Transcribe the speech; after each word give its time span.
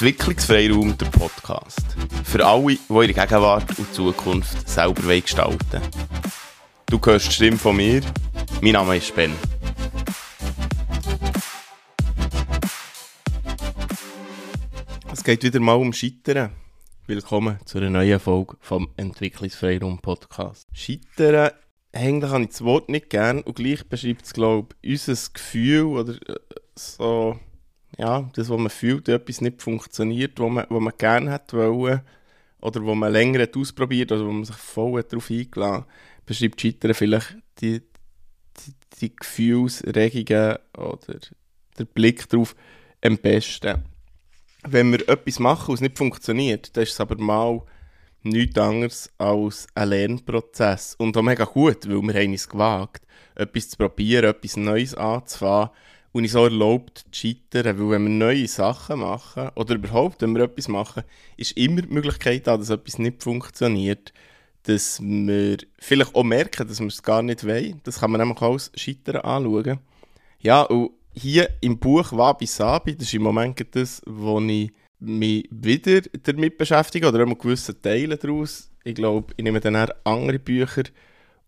Entwicklungsfreiraum, 0.00 0.96
der 0.96 1.10
Podcast. 1.10 1.84
Für 2.24 2.46
alle, 2.46 2.68
die 2.68 2.78
ihre 2.88 3.08
Gegenwart 3.08 3.78
und 3.78 3.92
Zukunft 3.92 4.66
selber 4.66 5.20
gestalten 5.20 5.58
wollen. 5.72 5.82
Du 6.86 6.98
hörst 7.04 7.26
die 7.26 7.32
Stimme 7.32 7.58
von 7.58 7.76
mir. 7.76 8.00
Mein 8.62 8.72
Name 8.72 8.96
ist 8.96 9.14
Ben. 9.14 9.30
Es 15.12 15.22
geht 15.22 15.42
wieder 15.42 15.60
mal 15.60 15.74
um 15.74 15.92
Scheitern. 15.92 16.52
Willkommen 17.06 17.58
zu 17.66 17.76
einer 17.76 17.90
neuen 17.90 18.20
Folge 18.20 18.56
vom 18.62 18.88
Entwicklungsfreiraum 18.96 19.98
Podcast. 19.98 20.66
Scheitern, 20.72 21.50
eigentlich 21.92 22.32
habe 22.32 22.44
ich 22.44 22.48
das 22.48 22.64
Wort 22.64 22.88
nicht 22.88 23.10
gern 23.10 23.42
und 23.42 23.54
gleich 23.54 23.86
beschreibt 23.86 24.24
es, 24.24 24.32
glaube 24.32 24.74
ich, 24.80 25.06
unser 25.06 25.30
Gefühl 25.34 25.84
oder 25.84 26.14
äh, 26.14 26.36
so 26.74 27.38
ja, 28.00 28.30
das, 28.34 28.48
was 28.48 28.58
man 28.58 28.70
fühlt, 28.70 29.08
etwas 29.10 29.42
nicht 29.42 29.60
funktioniert, 29.60 30.40
was 30.40 30.50
man, 30.50 30.64
was 30.70 30.80
man 30.80 30.94
gerne 30.96 31.32
hätte 31.32 31.58
wollen, 31.58 32.00
oder 32.62 32.82
wo 32.82 32.94
man 32.94 33.12
länger 33.12 33.42
hat 33.42 33.56
ausprobiert 33.56 34.10
oder 34.10 34.26
wo 34.26 34.32
man 34.32 34.44
sich 34.44 34.56
voll 34.56 35.02
darauf 35.02 35.30
eingeladen 35.30 35.84
beschreibt 36.24 36.60
Scheitern 36.60 36.94
vielleicht 36.94 37.36
die, 37.60 37.80
die, 37.80 38.74
die 39.00 39.16
Gefühlsregungen 39.16 40.58
oder 40.76 41.18
der 41.78 41.84
Blick 41.84 42.28
darauf 42.28 42.54
am 43.04 43.18
besten. 43.18 43.84
Wenn 44.62 44.92
wir 44.92 45.08
etwas 45.08 45.38
machen 45.38 45.74
es 45.74 45.80
nicht 45.80 45.98
funktioniert, 45.98 46.76
dann 46.76 46.84
ist 46.84 46.92
es 46.92 47.00
aber 47.00 47.16
mal 47.16 47.62
nichts 48.22 48.58
anderes 48.58 49.10
als 49.18 49.66
ein 49.74 49.88
Lernprozess. 49.88 50.94
Und 50.96 51.16
auch 51.16 51.22
mega 51.22 51.44
gut, 51.44 51.88
weil 51.88 52.02
wir 52.02 52.22
haben 52.22 52.34
es 52.34 52.48
gewagt, 52.48 53.06
etwas 53.34 53.70
zu 53.70 53.76
probieren, 53.78 54.30
etwas 54.30 54.56
Neues 54.56 54.94
anzufangen 54.94 55.70
und 56.12 56.24
ich 56.24 56.32
so 56.32 56.44
erlaubt 56.44 57.04
zu 57.12 57.28
scheitern, 57.28 57.78
weil 57.78 57.90
wenn 57.90 58.02
wir 58.04 58.10
neue 58.10 58.48
Sachen 58.48 59.00
machen, 59.00 59.50
oder 59.54 59.74
überhaupt, 59.74 60.22
wenn 60.22 60.34
wir 60.34 60.44
etwas 60.44 60.68
machen, 60.68 61.04
ist 61.36 61.56
immer 61.56 61.82
die 61.82 61.94
Möglichkeit 61.94 62.46
da, 62.46 62.56
dass 62.56 62.70
etwas 62.70 62.98
nicht 62.98 63.22
funktioniert, 63.22 64.12
dass 64.64 65.00
wir 65.00 65.58
vielleicht 65.78 66.14
auch 66.14 66.24
merken, 66.24 66.66
dass 66.68 66.80
wir 66.80 66.88
es 66.88 67.02
gar 67.02 67.22
nicht 67.22 67.46
wollen. 67.46 67.80
Das 67.84 68.00
kann 68.00 68.10
man 68.10 68.20
nämlich 68.20 68.40
auch 68.42 68.52
als 68.52 68.72
Scheitern 68.74 69.16
anschauen. 69.16 69.78
Ja, 70.40 70.62
und 70.62 70.90
hier 71.12 71.48
im 71.60 71.78
Buch 71.78 72.12
Wabi 72.12 72.46
Sabi, 72.46 72.94
das 72.94 73.06
ist 73.06 73.14
im 73.14 73.22
Moment 73.22 73.64
das, 73.72 74.02
wo 74.06 74.40
ich 74.40 74.70
mich 74.98 75.48
wieder 75.50 76.02
damit 76.22 76.58
beschäftige, 76.58 77.08
oder 77.08 77.20
immer 77.20 77.36
gewisse 77.36 77.80
Teile 77.80 78.16
daraus. 78.16 78.70
Ich 78.84 78.94
glaube, 78.94 79.32
ich 79.36 79.44
nehme 79.44 79.60
dann 79.60 79.76
auch 79.76 79.88
andere 80.04 80.38
Bücher 80.38 80.84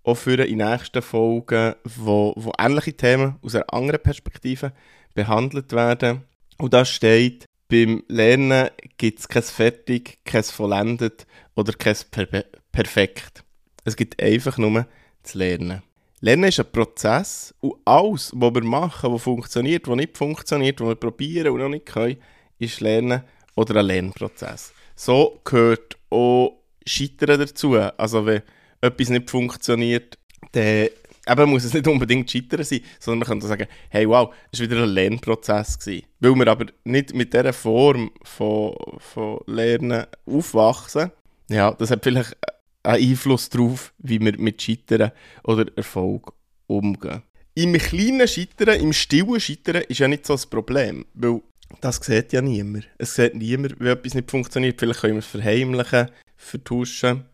auch 0.05 0.15
für 0.15 0.45
in 0.45 0.59
nächsten 0.59 1.03
Folgen, 1.03 1.75
wo, 1.85 2.35
wo 2.37 2.53
ähnliche 2.59 2.95
Themen 2.95 3.37
aus 3.43 3.55
einer 3.55 3.73
anderen 3.73 4.03
Perspektive 4.03 4.73
behandelt 5.15 5.73
werden. 5.73 6.23
Und 6.59 6.75
da 6.75 6.85
steht, 6.85 7.45
beim 7.69 8.03
Lernen 8.09 8.71
gibt 8.99 9.21
es 9.21 9.29
kein 9.29 9.43
Fertig, 9.43 10.19
kein 10.25 10.43
Vollendet 10.43 11.27
oder 11.55 11.73
kein 11.73 11.97
per 12.11 12.45
Perfekt. 12.73 13.45
Es 13.85 13.97
gibt 13.97 14.23
einfach 14.23 14.57
nur 14.59 14.87
das 15.23 15.35
Lernen. 15.35 15.83
Lernen 16.21 16.45
ist 16.45 16.61
ein 16.61 16.71
Prozess 16.71 17.55
und 17.61 17.75
alles, 17.85 18.33
was 18.35 18.55
wir 18.55 18.65
machen, 18.65 19.13
was 19.13 19.23
funktioniert, 19.23 19.89
was 19.89 19.97
nicht 19.97 20.17
funktioniert, 20.17 20.81
was 20.81 20.89
wir 20.89 20.95
probieren 20.95 21.49
und 21.49 21.59
noch 21.59 21.69
nicht 21.69 21.87
können, 21.87 22.17
ist 22.59 22.81
Lernen 22.81 23.23
oder 23.57 23.81
ein 23.81 23.87
Lernprozess. 23.87 24.73
So 24.95 25.41
gehört 25.45 25.99
auch 26.11 26.63
Scheitern 26.87 27.41
dazu. 27.41 27.75
Also 27.75 28.25
wenn 28.25 28.43
etwas 28.83 29.09
nicht 29.09 29.31
funktioniert, 29.31 30.19
dann 30.53 30.89
eben 31.29 31.51
muss 31.51 31.65
es 31.65 31.73
nicht 31.73 31.87
unbedingt 31.87 32.31
scheitern 32.31 32.65
sein, 32.65 32.81
sondern 32.99 33.21
man 33.21 33.29
könnte 33.29 33.47
sagen, 33.47 33.69
hey 33.89 34.09
wow, 34.09 34.35
das 34.51 34.61
war 34.61 34.71
wieder 34.71 34.83
ein 34.83 34.91
Lernprozess. 34.91 35.79
Gewesen. 35.79 36.07
Weil 36.21 36.35
wir 36.35 36.49
aber 36.49 36.67
nicht 36.85 37.15
mit 37.15 37.33
dieser 37.33 37.53
Form 37.53 38.11
von, 38.23 38.75
von 38.99 39.41
Lernen 39.47 40.07
aufwachsen, 40.27 41.11
ja, 41.49 41.73
das 41.73 41.91
hat 41.91 42.03
vielleicht 42.03 42.37
einen 42.83 43.11
Einfluss 43.11 43.49
darauf, 43.49 43.93
wie 43.99 44.21
wir 44.21 44.39
mit 44.39 44.61
Scheitern 44.61 45.13
oder 45.45 45.67
Erfolg 45.77 46.33
umgehen. 46.67 47.23
Im 47.55 47.75
kleinen 47.75 48.27
Scheitern, 48.27 48.81
im 48.81 48.93
stillen 48.93 49.39
Scheitern 49.39 49.83
ist 49.89 49.99
ja 49.99 50.09
nicht 50.09 50.27
so 50.27 50.35
das 50.35 50.47
Problem, 50.47 51.05
weil 51.15 51.43
das 51.81 51.97
sieht 51.97 52.33
ja 52.33 52.41
niemand. 52.41 52.89
Es 52.99 53.15
sieht 53.15 53.35
niemand, 53.35 53.79
wie 53.79 53.89
etwas 53.89 54.15
nicht 54.15 54.31
funktioniert. 54.31 54.81
Vielleicht 54.81 55.01
können 55.01 55.15
wir 55.15 55.19
es 55.19 55.27
verheimlichen, 55.27 56.09
vertuschen 56.37 57.25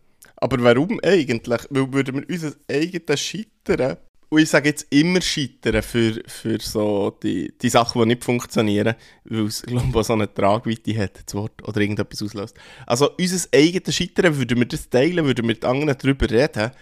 aber 0.41 0.63
warum 0.63 1.01
eigentlich? 1.03 1.63
Weil 1.71 1.93
würden 1.93 2.17
wir 2.17 2.29
unser 2.29 2.53
eigenes 2.71 3.21
Scheitern, 3.21 3.97
und 4.31 4.41
ich 4.41 4.51
sage 4.51 4.69
jetzt 4.69 4.87
immer 4.91 5.23
Scheitern 5.23 5.83
für, 5.83 6.21
für 6.27 6.59
so 6.61 7.17
die, 7.23 7.53
die 7.61 7.71
Sachen, 7.71 8.03
die 8.03 8.09
nicht 8.09 8.25
funktionieren, 8.25 8.95
weil 9.25 9.47
es, 9.47 9.63
glaube 9.63 10.01
ich, 10.01 10.07
so 10.07 10.13
eine 10.13 10.33
Tragweite 10.33 10.99
hat, 10.99 11.23
das 11.25 11.35
Wort, 11.35 11.67
oder 11.67 11.81
irgendetwas 11.81 12.23
auslöst. 12.23 12.57
Also 12.87 13.11
unser 13.19 13.49
eigenes 13.55 13.95
Scheitern, 13.95 14.37
würden 14.37 14.59
wir 14.59 14.67
das 14.67 14.91
teilen, 14.91 15.25
würden 15.25 15.45
wir 15.45 15.55
mit 15.55 15.65
anderen 15.65 15.97
darüber 15.99 16.29
reden, 16.29 16.73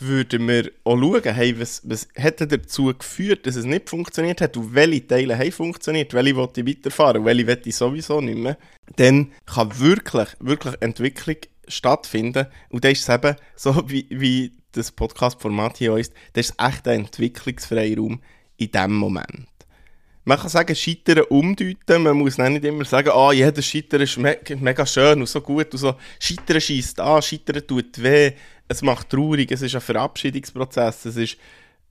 würden 0.00 0.48
wir 0.48 0.70
auch 0.84 0.98
schauen, 0.98 1.34
hey, 1.34 1.58
was, 1.58 1.82
was 1.84 2.08
hat 2.16 2.40
dazu 2.40 2.92
geführt, 2.96 3.46
dass 3.46 3.56
es 3.56 3.64
nicht 3.64 3.88
funktioniert 3.88 4.40
hat 4.40 4.56
und 4.56 4.74
welche 4.74 5.06
Teile 5.06 5.38
haben 5.38 5.52
funktioniert, 5.52 6.14
welche 6.14 6.36
wollte 6.36 6.60
ich 6.60 6.66
weiterfahren 6.66 7.18
und 7.18 7.26
welche 7.26 7.44
möchte 7.44 7.68
ich 7.68 7.76
sowieso 7.76 8.20
nicht 8.20 8.38
mehr, 8.38 8.58
dann 8.96 9.32
kann 9.46 9.78
wirklich, 9.78 10.28
wirklich 10.40 10.74
Entwicklung 10.80 11.36
stattfinden. 11.68 12.46
Und 12.70 12.84
das 12.84 12.92
ist 12.92 13.08
eben, 13.08 13.36
so 13.56 13.88
wie, 13.88 14.06
wie 14.10 14.52
das 14.72 14.92
Podcast-Format 14.92 15.78
hier 15.78 15.96
ist, 15.96 16.12
das 16.32 16.50
ist 16.50 16.60
echt 16.60 16.86
ein 16.88 17.00
Entwicklungsfreiraum 17.00 18.20
in 18.56 18.70
diesem 18.70 18.94
Moment. 18.94 19.48
Man 20.24 20.38
kann 20.38 20.50
sagen, 20.50 20.76
Scheitern 20.76 21.24
umdeuten, 21.30 22.02
man 22.02 22.16
muss 22.16 22.36
nicht 22.36 22.64
immer 22.64 22.84
sagen, 22.84 23.08
ah, 23.10 23.28
oh, 23.28 23.32
jeder 23.32 23.62
Scheitern 23.62 24.02
ist 24.02 24.18
me 24.18 24.38
mega 24.60 24.84
schön 24.84 25.20
und 25.20 25.28
so 25.28 25.40
gut 25.40 25.72
und 25.72 25.78
so. 25.78 25.94
Scheitern 26.20 26.60
schießt 26.60 27.00
an, 27.00 27.22
Scheitern 27.22 27.66
tut 27.66 28.02
weh, 28.02 28.32
es 28.68 28.82
macht 28.82 29.08
traurig, 29.08 29.50
es 29.50 29.62
ist 29.62 29.74
ein 29.74 29.80
Verabschiedungsprozess, 29.80 31.06
es 31.06 31.16
ist 31.16 31.38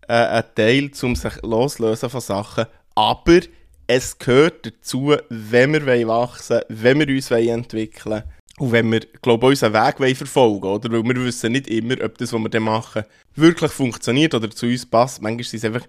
äh, 0.08 0.14
ein 0.14 0.44
Teil, 0.54 0.92
um 1.02 1.16
sich 1.16 1.34
loslösen 1.42 2.12
von 2.12 2.22
Sachen, 2.22 2.68
aber 2.94 3.40
es 3.88 4.20
gehört 4.20 4.68
dazu, 4.68 5.16
wenn 5.30 5.74
wir 5.74 6.08
wachsen 6.08 6.58
wollen, 6.58 6.64
wenn 6.70 7.00
wir 7.00 7.16
uns 7.16 7.32
entwickeln 7.32 8.12
wollen 8.12 8.37
und 8.60 8.72
wenn 8.72 8.92
wir, 8.92 9.02
glaube 9.22 9.46
ich, 9.46 9.50
unseren 9.52 9.74
Weg 9.74 10.18
verfolgen 10.18 10.64
wollen, 10.64 10.76
oder? 10.76 10.92
Weil 10.92 11.04
wir 11.04 11.26
wissen 11.26 11.52
nicht 11.52 11.68
immer, 11.68 11.96
ob 12.04 12.18
das, 12.18 12.34
was 12.34 12.42
wir 12.42 12.50
dann 12.50 12.64
machen, 12.64 13.04
wirklich 13.36 13.72
funktioniert 13.72 14.34
oder 14.34 14.50
zu 14.50 14.66
uns 14.66 14.86
passt. 14.86 15.22
Manchmal 15.22 15.44
sind 15.44 15.60
es 15.60 15.66
einfach 15.66 15.88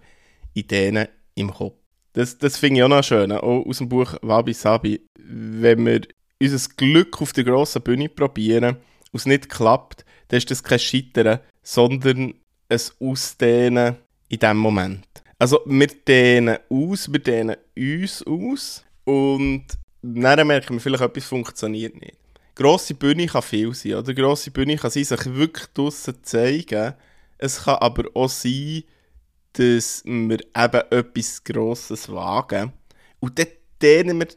Ideen 0.52 1.08
im 1.34 1.52
Kopf. 1.52 1.76
Das, 2.12 2.36
das 2.36 2.58
finde 2.58 2.80
ich 2.80 2.84
auch 2.84 2.88
noch 2.88 3.04
schön, 3.04 3.32
auch 3.32 3.64
aus 3.64 3.78
dem 3.78 3.88
Buch 3.88 4.14
Wabi 4.20 4.52
Sabi. 4.52 5.00
Wenn 5.18 5.86
wir 5.86 6.00
unser 6.40 6.68
Glück 6.76 7.22
auf 7.22 7.32
der 7.32 7.44
grossen 7.44 7.82
Bühne 7.82 8.08
probieren 8.08 8.76
und 9.12 9.18
es 9.18 9.26
nicht 9.26 9.48
klappt, 9.48 10.04
dann 10.28 10.38
ist 10.38 10.50
das 10.50 10.62
kein 10.62 10.78
Scheitern, 10.78 11.40
sondern 11.62 12.34
ein 12.68 12.80
Ausdehnen 13.00 13.96
in 14.28 14.38
diesem 14.38 14.58
Moment. 14.58 15.06
Also 15.38 15.60
wir 15.64 15.86
dehnen 15.86 16.58
aus, 16.68 17.10
wir 17.10 17.20
dehnen 17.20 17.56
uns 17.76 18.22
aus 18.26 18.84
und 19.04 19.64
dann 20.02 20.46
merken 20.46 20.74
wir 20.74 20.80
vielleicht, 20.80 21.02
etwas 21.02 21.24
funktioniert 21.24 21.98
nicht 21.98 22.18
grosse 22.58 22.94
Bühne 22.94 23.26
kann 23.26 23.42
viel 23.42 23.72
sein, 23.74 23.94
oder? 23.94 24.12
Grosse 24.12 24.50
Bühne 24.50 24.76
kann 24.76 24.90
sein, 24.90 25.04
sich 25.04 25.24
wirklich 25.34 25.66
draussen 25.68 26.22
zeigen. 26.22 26.94
Es 27.38 27.62
kann 27.64 27.76
aber 27.76 28.04
auch 28.14 28.28
sein, 28.28 28.82
dass 29.54 30.02
wir 30.04 30.40
eben 30.40 30.82
etwas 30.90 31.42
Grosses 31.44 32.12
wagen. 32.12 32.72
Und 33.20 33.38
dann 33.38 33.46
dehnen 33.80 34.18
wir 34.18 34.28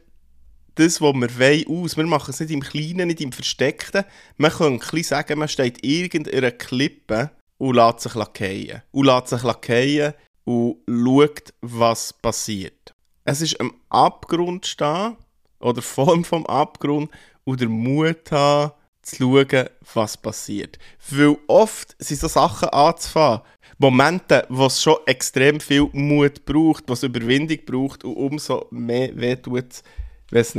das, 0.76 1.00
was 1.00 1.14
wir 1.14 1.38
wollen, 1.38 1.84
aus. 1.84 1.96
Wir 1.96 2.06
machen 2.06 2.30
es 2.30 2.40
nicht 2.40 2.52
im 2.52 2.62
Kleinen, 2.62 3.08
nicht 3.08 3.20
im 3.20 3.32
Versteckten. 3.32 4.04
Man 4.36 4.52
ein 4.52 5.02
sagen, 5.02 5.38
man 5.38 5.48
steht 5.48 5.84
irgendeiner 5.84 6.52
Klippe 6.52 7.30
und 7.58 7.74
lässt 7.74 8.00
sich 8.00 8.14
lackieren. 8.14 8.82
Und 8.92 9.06
lässt 9.06 9.28
sich 9.28 9.42
lackieren 9.42 10.14
und 10.44 10.78
schaut, 10.88 11.52
was 11.60 12.12
passiert. 12.12 12.94
Es 13.24 13.40
ist 13.40 13.60
am 13.60 13.74
Abgrund 13.90 14.66
stehen, 14.66 15.16
oder 15.62 15.82
vor 15.82 16.22
vom 16.24 16.46
Abgrund, 16.46 17.10
und 17.44 17.60
den 17.60 17.70
Mut 17.70 18.30
haben, 18.30 18.72
zu 19.02 19.16
schauen, 19.16 19.68
was 19.94 20.16
passiert. 20.16 20.78
Weil 21.10 21.36
oft 21.48 21.96
sind 21.98 22.20
so 22.20 22.28
Sachen 22.28 22.68
anzufangen, 22.68 23.42
Momente, 23.78 24.46
wo 24.48 24.66
es 24.66 24.80
schon 24.80 24.98
extrem 25.06 25.58
viel 25.58 25.88
Mut 25.92 26.44
braucht, 26.44 26.84
was 26.86 27.02
Überwindung 27.02 27.58
braucht 27.66 28.04
und 28.04 28.14
umso 28.14 28.66
mehr 28.70 29.10
wehtut 29.16 29.82
wenn 30.30 30.40
es 30.40 30.52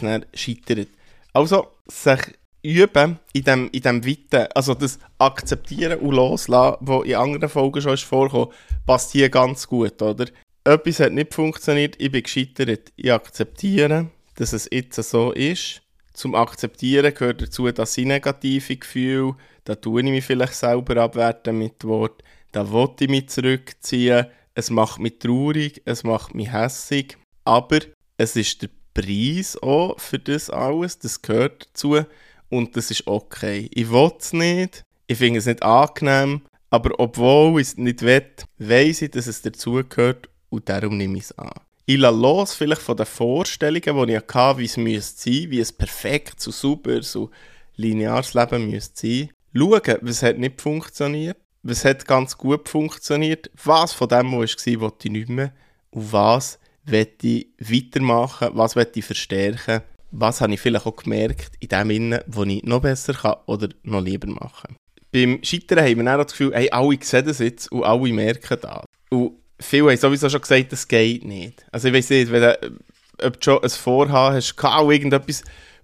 dann, 0.00 0.26
scheitert. 0.34 0.88
Also, 1.32 1.68
sich 1.86 2.20
üben 2.62 3.18
in 3.32 3.44
dem, 3.44 3.70
in 3.72 3.82
dem 3.82 4.06
Weiten, 4.06 4.48
also 4.54 4.74
das 4.74 4.98
Akzeptieren 5.18 6.00
und 6.00 6.14
Loslassen, 6.14 6.78
was 6.80 7.04
in 7.04 7.14
anderen 7.14 7.48
Folgen 7.48 7.80
schon 7.80 7.94
ist 7.94 8.04
vorgekommen, 8.04 8.48
passt 8.86 9.12
hier 9.12 9.28
ganz 9.28 9.66
gut, 9.66 10.00
oder? 10.02 10.26
Etwas 10.64 11.00
hat 11.00 11.12
nicht 11.12 11.34
funktioniert, 11.34 11.96
ich 11.98 12.10
bin 12.10 12.22
gescheitert. 12.22 12.92
Ich 12.96 13.12
akzeptiere, 13.12 14.10
dass 14.42 14.52
es 14.52 14.68
jetzt 14.72 14.96
so 14.96 15.30
ist 15.30 15.82
zum 16.14 16.34
Akzeptieren 16.34 17.14
gehört 17.14 17.42
dazu, 17.42 17.70
dass 17.70 17.96
ich 17.96 18.04
negative 18.04 18.76
Gefühle, 18.76 19.36
da 19.62 19.76
tue 19.76 20.02
ich 20.02 20.10
mich 20.10 20.24
vielleicht 20.24 20.54
selber 20.54 20.96
abwerten 20.96 21.56
mit 21.56 21.84
Wort, 21.84 22.24
da 22.50 22.68
wollte 22.72 23.04
ich 23.04 23.10
mich 23.10 23.28
zurückziehen, 23.28 24.26
es 24.56 24.68
macht 24.68 24.98
mich 24.98 25.20
traurig, 25.20 25.80
es 25.84 26.02
macht 26.02 26.34
mich 26.34 26.52
hässig, 26.52 27.16
aber 27.44 27.78
es 28.16 28.34
ist 28.34 28.62
der 28.62 28.70
Preis 28.92 29.56
auch 29.62 29.98
für 30.00 30.18
das 30.18 30.50
alles. 30.50 30.98
Das 30.98 31.22
gehört 31.22 31.68
dazu. 31.68 32.04
Und 32.50 32.76
das 32.76 32.90
ist 32.90 33.06
okay. 33.06 33.70
Ich 33.72 33.90
will 33.90 34.10
es 34.18 34.32
nicht. 34.32 34.84
Ich 35.06 35.18
finde 35.18 35.38
es 35.38 35.46
nicht 35.46 35.62
angenehm. 35.62 36.42
Aber 36.68 36.98
obwohl 36.98 37.60
ich 37.60 37.68
es 37.68 37.76
nicht 37.78 38.02
will, 38.02 38.26
weiss 38.58 39.02
ich, 39.02 39.12
dass 39.12 39.28
es 39.28 39.40
dazugehört 39.40 40.28
und 40.50 40.68
darum 40.68 40.98
nehme 40.98 41.16
ich 41.16 41.24
es 41.24 41.38
an. 41.38 41.52
Ich 41.84 41.98
lasse 41.98 42.16
los 42.16 42.54
vielleicht 42.54 42.82
von 42.82 42.96
den 42.96 43.06
Vorstellungen, 43.06 44.06
die 44.06 44.14
ich 44.14 44.34
hatte, 44.34 44.58
wie 44.58 44.64
es 44.64 44.76
müsste 44.76 45.30
sein, 45.30 45.50
wie 45.50 45.60
es 45.60 45.72
perfekt, 45.72 46.40
so 46.40 46.52
super, 46.52 47.02
so 47.02 47.30
lineares 47.76 48.34
Leben 48.34 48.70
müsste 48.70 49.06
sein. 49.06 49.30
Schauen, 49.54 49.98
was 50.00 50.22
hat 50.22 50.38
nicht 50.38 50.60
funktioniert, 50.60 51.36
was 51.62 51.84
hat 51.84 52.06
ganz 52.06 52.38
gut 52.38 52.68
funktioniert, 52.68 53.50
was 53.64 53.92
von 53.92 54.08
dem, 54.08 54.32
was 54.32 54.66
war, 54.66 54.80
wollte 54.80 55.08
ich 55.08 55.12
nicht 55.12 55.28
mehr 55.28 55.52
und 55.90 56.12
was 56.12 56.58
möchte 56.86 57.26
ich 57.26 57.48
weitermachen, 57.58 58.50
was 58.52 58.76
möchte 58.76 59.00
ich 59.00 59.04
verstärken, 59.04 59.82
was 60.12 60.40
habe 60.40 60.54
ich 60.54 60.60
vielleicht 60.60 60.86
auch 60.86 60.96
gemerkt 60.96 61.52
in 61.60 61.68
dem 61.68 61.90
Innen, 61.90 62.20
wo 62.28 62.44
ich 62.44 62.62
noch 62.62 62.80
besser 62.80 63.14
kann 63.14 63.36
oder 63.46 63.68
noch 63.82 64.02
lieber 64.02 64.28
machen. 64.28 64.76
Beim 65.10 65.40
Scheitern 65.42 65.80
haben 65.80 65.96
wir 65.98 66.04
dann 66.04 66.20
auch 66.20 66.24
das 66.24 66.32
Gefühl, 66.32 66.54
hey, 66.54 66.70
alle 66.70 66.96
sehen 67.00 67.26
das 67.26 67.38
jetzt 67.38 67.70
und 67.70 67.84
alle 67.84 68.12
merken 68.12 68.58
das. 68.60 68.84
Und 69.10 69.41
viele 69.60 69.90
haben 69.90 69.96
sowieso 69.96 70.28
schon 70.28 70.40
gesagt, 70.40 70.72
das 70.72 70.88
geht 70.88 71.24
nicht. 71.24 71.64
Also 71.70 71.88
ich 71.88 71.94
weiß 71.94 72.10
nicht, 72.10 72.32
wenn 72.32 72.42
du, 72.42 72.76
ob 73.22 73.40
du 73.40 73.44
schon 73.44 73.62
ein 73.62 73.70
Vorhaben 73.70 74.36
hast, 74.36 74.54
auch 74.62 74.90
irgendetwas 74.90 75.42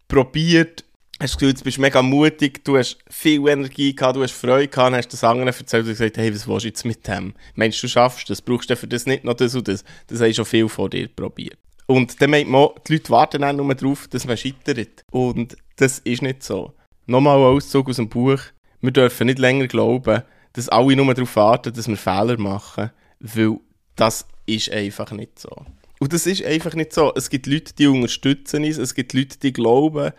probiert, 0.09 0.85
hast 1.21 1.35
du 1.35 1.39
Gefühl, 1.39 1.55
du 1.55 1.65
bist 1.65 1.79
mega 1.79 2.03
mutig, 2.03 2.65
du 2.65 2.77
hast 2.77 2.99
viel 3.11 3.47
Energie 3.49 3.95
gehabt, 3.95 4.17
du 4.17 4.23
hast 4.23 4.33
Freude 4.33 4.69
gehabt, 4.69 4.97
hast 4.97 5.13
das 5.13 5.25
anderen 5.25 5.49
erzählt 5.49 5.85
und 5.85 5.91
gesagt, 5.91 6.17
hey, 6.17 6.33
was 6.35 6.47
willst 6.47 6.65
du 6.65 6.69
jetzt 6.69 6.85
mit 6.85 7.07
dem? 7.07 7.35
Meinst 7.55 7.83
du, 7.83 7.89
schaffst 7.89 8.31
das? 8.31 8.43
Brauchst 8.43 8.71
du 8.71 8.77
für 8.77 8.87
das 8.87 9.07
nicht 9.07 9.25
noch 9.25 9.35
das 9.35 9.55
und 9.55 9.69
das? 9.69 9.85
Das 10.07 10.21
haben 10.21 10.35
schon 10.35 10.45
viel 10.45 10.69
vor 10.69 10.91
dir 10.91 11.09
probiert. 11.09 11.59
Und 11.87 12.21
dann 12.21 12.31
meint 12.31 12.49
man, 12.49 12.69
die 12.87 12.95
Leute 12.95 13.11
warten 13.11 13.45
auch 13.45 13.53
nur 13.53 13.75
darauf, 13.75 14.09
dass 14.09 14.27
man 14.27 14.37
scheitert. 14.37 15.03
Und 15.11 15.57
das 15.77 16.01
ist 16.01 16.23
nicht 16.23 16.43
so. 16.43 16.75
Nochmal 17.07 17.39
ein 17.39 17.57
Auszug 17.57 17.89
aus 17.89 17.97
dem 17.97 18.09
Buch. 18.09 18.41
Wir 18.81 18.91
dürfen 18.91 19.27
nicht 19.27 19.39
länger 19.39 19.67
glauben, 19.67 20.23
dass 20.53 20.69
alle 20.69 20.95
nur 20.95 21.15
darauf 21.15 21.35
warten, 21.37 21.73
dass 21.73 21.89
wir 21.89 21.97
Fehler 21.97 22.39
machen, 22.39 22.91
weil 23.21 23.59
das 23.97 24.27
ist 24.47 24.71
einfach 24.71 25.13
nicht 25.13 25.39
so. 25.39 25.51
Und 26.01 26.13
das 26.13 26.27
ist 26.27 26.45
einfach 26.45 26.75
nicht 26.75 26.93
so. 26.93 27.13
Es 27.15 27.29
gibt 27.29 27.47
Leute, 27.47 27.75
die 27.75 27.87
unterstützen 27.89 28.65
uns, 28.65 28.79
es 28.79 28.95
gibt 28.95 29.13
Leute, 29.13 29.39
die 29.39 29.53
glauben, 29.53 30.13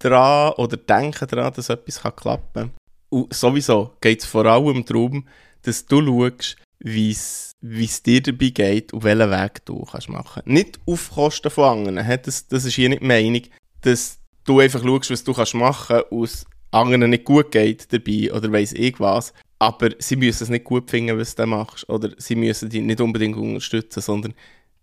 daran 0.00 0.54
oder 0.54 0.76
denken 0.76 1.28
daran, 1.28 1.52
dass 1.54 1.68
etwas 1.68 2.02
klappen 2.02 2.52
kann. 2.54 2.70
Und 3.10 3.32
sowieso 3.32 3.94
geht 4.00 4.20
es 4.20 4.26
vor 4.26 4.46
allem 4.46 4.84
darum, 4.84 5.26
dass 5.62 5.86
du 5.86 6.04
schaust, 6.04 6.56
wie 6.78 7.10
es 7.10 8.02
dir 8.02 8.22
dabei 8.22 8.48
geht 8.48 8.92
und 8.92 9.04
welchen 9.04 9.30
Weg 9.30 9.64
du 9.66 9.84
kannst 9.84 10.08
machen 10.08 10.42
Nicht 10.46 10.80
auf 10.86 11.10
Kosten 11.10 11.50
von 11.50 11.86
anderen. 11.86 12.20
Das, 12.22 12.48
das 12.48 12.64
ist 12.64 12.74
hier 12.74 12.88
nicht 12.88 13.02
die 13.02 13.06
Meinung, 13.06 13.42
dass 13.82 14.18
du 14.44 14.60
einfach 14.60 14.82
schaust, 14.82 15.10
was 15.10 15.24
du 15.24 15.34
kannst 15.34 15.54
machen 15.54 15.96
kannst 15.96 16.12
und 16.12 16.24
es 16.24 16.46
anderen 16.70 17.10
nicht 17.10 17.24
gut 17.24 17.50
geht 17.50 17.92
dabei 17.92 18.32
oder 18.32 18.50
weiss 18.50 18.72
ich 18.72 18.98
was. 18.98 19.34
Aber 19.60 19.90
sie 19.98 20.16
müssen 20.16 20.44
es 20.44 20.48
nicht 20.48 20.64
gut 20.64 20.90
finden, 20.90 21.18
was 21.18 21.34
du 21.34 21.46
machst. 21.46 21.88
Oder 21.88 22.10
sie 22.16 22.34
müssen 22.34 22.70
dich 22.70 22.82
nicht 22.82 23.00
unbedingt 23.00 23.36
unterstützen, 23.36 24.00
sondern 24.00 24.34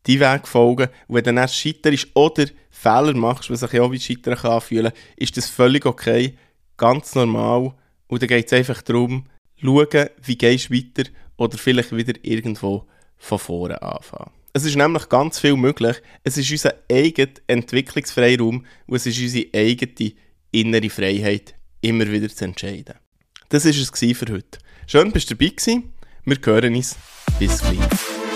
die 0.05 0.19
Weg 0.19 0.47
folgen. 0.47 0.87
Und 1.07 1.15
wenn 1.15 1.23
du 1.23 1.33
dann 1.33 1.49
scheiterst 1.49 2.07
oder 2.13 2.45
Fehler 2.69 3.15
machst, 3.15 3.49
was 3.49 3.61
sich 3.61 3.73
ja 3.73 3.81
auch 3.81 3.91
wie 3.91 3.99
Scheitern 3.99 4.35
kann 4.35 4.91
ist 5.17 5.35
das 5.35 5.49
völlig 5.49 5.85
okay, 5.85 6.37
ganz 6.77 7.15
normal. 7.15 7.73
Und 8.07 8.21
dann 8.21 8.29
geht 8.29 8.45
es 8.45 8.53
einfach 8.53 8.81
darum, 8.83 9.25
schauen, 9.59 10.09
wie 10.23 10.37
gehst 10.37 10.69
du 10.69 10.75
weiter 10.75 11.09
oder 11.37 11.57
vielleicht 11.57 11.95
wieder 11.95 12.13
irgendwo 12.21 12.85
von 13.17 13.39
vorne 13.39 13.81
anfangen. 13.81 14.31
Es 14.53 14.63
ist 14.63 14.75
nämlich 14.75 15.09
ganz 15.09 15.39
viel 15.39 15.55
möglich. 15.55 15.97
Es 16.23 16.37
ist 16.37 16.49
unser 16.51 16.75
eigener 16.91 17.31
Entwicklungsfreiraum 17.47 18.65
und 18.85 18.95
es 18.95 19.05
ist 19.05 19.19
unsere 19.19 19.47
eigene 19.53 20.13
innere 20.51 20.89
Freiheit, 20.89 21.55
immer 21.81 22.09
wieder 22.11 22.29
zu 22.29 22.45
entscheiden. 22.45 22.95
Das 23.49 23.65
war 23.65 23.71
es 23.71 24.17
für 24.17 24.33
heute. 24.33 24.59
Schön, 24.89 25.11
dass 25.11 25.25
du 25.25 25.35
dabei 25.35 25.51
warst. 25.51 25.67
Wir 25.67 26.37
hören 26.45 26.75
uns. 26.75 26.95
Bis 27.37 27.59
gleich. 27.59 28.26